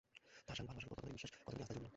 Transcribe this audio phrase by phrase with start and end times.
[0.45, 1.89] তাহার স্বামীর ভালোবাসার উপর কতখানি বিশ্বাস, কতখানি আস্থা জন্মিল!